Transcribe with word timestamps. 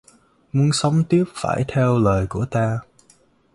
Muốn 0.53 0.69
sống 0.73 1.03
tiếp 1.09 1.23
phải 1.33 1.65
theo 1.67 1.99
lời 1.99 2.27
của 2.29 2.45
ta 2.45 2.79